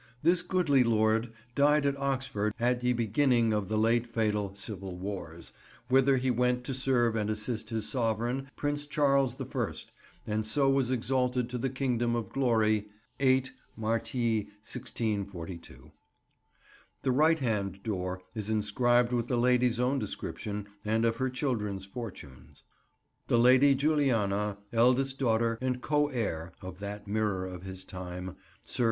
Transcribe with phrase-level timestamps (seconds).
[0.23, 5.53] This goodly lord died at Oxford at ye beginning of the late fatall civil warrs,
[5.89, 9.91] whither he went to serve and assist his sovverain Prince Charles the First,
[10.25, 12.87] and so was exalted to the Kingdom of Glory,
[13.19, 15.91] 8° Martii 1642."
[17.03, 21.85] The right hand door is inscribed with the lady's own description, and of her children's
[21.85, 22.63] fortunes—
[23.27, 28.79] "The Lady Juliana, eldest daughter and co heire (of that mirror of his time) Sr.